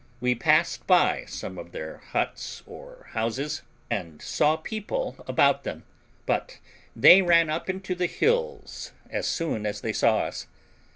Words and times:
We 0.19 0.33
passed 0.33 0.87
by 0.87 1.25
some 1.27 1.59
of 1.59 1.73
their 1.73 1.97
huts 1.99 2.63
or 2.65 3.05
houses, 3.11 3.61
and 3.87 4.19
saw 4.19 4.55
people 4.57 5.23
about 5.27 5.63
them, 5.63 5.83
but 6.25 6.57
they 6.95 7.21
ran 7.21 7.51
up 7.51 7.69
into 7.69 7.93
the 7.93 8.07
hills 8.07 8.93
as 9.11 9.27
soon 9.27 9.63
as 9.67 9.81
they 9.81 9.93
saw 9.93 10.21
us. 10.21 10.47